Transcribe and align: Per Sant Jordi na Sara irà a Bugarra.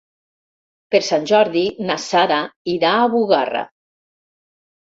Per 0.95 1.01
Sant 1.07 1.27
Jordi 1.33 1.63
na 1.89 1.97
Sara 2.05 2.39
irà 2.79 2.95
a 3.03 3.07
Bugarra. 3.15 3.63